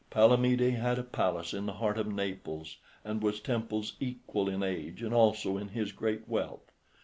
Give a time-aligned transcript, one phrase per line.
[0.09, 5.03] Palamede had a palace in the heart of Naples, and was Temple's equal in age
[5.03, 6.71] and also in his great wealth.